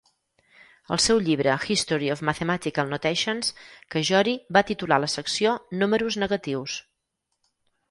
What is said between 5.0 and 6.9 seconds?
la secció "Números negatius".